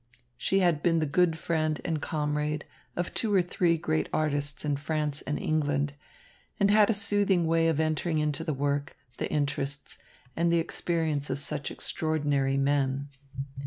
She 0.35 0.61
had 0.61 0.81
been 0.81 0.97
the 0.97 1.05
good 1.05 1.37
friend 1.37 1.79
and 1.85 2.01
comrade 2.01 2.65
of 2.95 3.13
two 3.13 3.31
or 3.35 3.43
three 3.43 3.77
great 3.77 4.09
artists 4.11 4.65
in 4.65 4.75
France 4.77 5.21
and 5.21 5.37
England, 5.37 5.93
and 6.59 6.71
had 6.71 6.89
a 6.89 6.93
soothing 6.95 7.45
way 7.45 7.67
of 7.67 7.79
entering 7.79 8.17
into 8.17 8.43
the 8.43 8.51
work, 8.55 8.97
the 9.17 9.31
interests, 9.31 9.99
and 10.35 10.51
the 10.51 10.57
experiences 10.57 11.29
of 11.29 11.39
such 11.39 11.69
extraordinary 11.69 12.57
men. 12.57 13.09